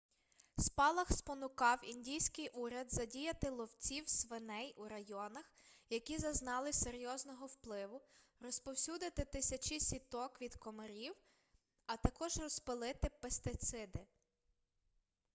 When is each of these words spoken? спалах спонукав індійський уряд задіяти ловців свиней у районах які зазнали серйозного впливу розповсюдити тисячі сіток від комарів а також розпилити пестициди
спалах 0.57 1.11
спонукав 1.11 1.79
індійський 1.85 2.49
уряд 2.49 2.93
задіяти 2.93 3.49
ловців 3.49 4.09
свиней 4.09 4.73
у 4.77 4.87
районах 4.87 5.51
які 5.89 6.17
зазнали 6.17 6.73
серйозного 6.73 7.45
впливу 7.45 8.01
розповсюдити 8.39 9.25
тисячі 9.25 9.79
сіток 9.79 10.41
від 10.41 10.55
комарів 10.55 11.15
а 11.87 11.97
також 11.97 12.37
розпилити 12.37 13.09
пестициди 13.21 13.99